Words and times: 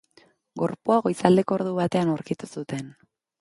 Gorpua 0.61 0.97
goizaldeko 1.07 1.57
ordu 1.59 1.75
batean 1.81 2.11
aurkitu 2.15 2.51
zuten. 2.57 2.91